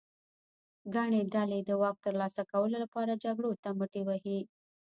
ګڼې 0.95 1.21
ډلې 1.33 1.59
د 1.63 1.69
واک 1.81 1.95
ترلاسه 2.05 2.41
کولو 2.51 2.75
لپاره 2.83 3.21
جګړو 3.23 3.51
ته 3.63 3.69
مټې 3.77 4.01
وهي. 4.07 4.39